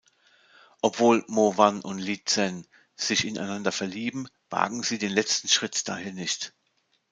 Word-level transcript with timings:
Obwohl 0.81 1.23
Mo-wan 1.27 1.81
und 1.81 1.99
Li-zhen 1.99 2.65
sich 2.95 3.23
ineinander 3.27 3.71
verlieben, 3.71 4.27
wagen 4.49 4.81
sie 4.81 4.97
den 4.97 5.11
letzten 5.11 5.47
Schritt 5.47 5.87
daher 5.87 6.11
nicht. 6.11 6.53